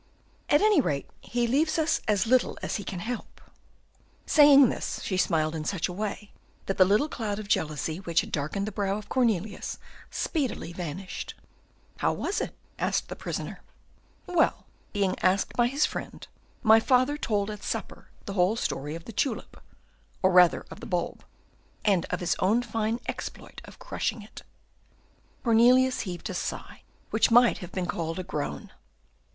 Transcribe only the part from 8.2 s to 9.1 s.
had darkened the brow of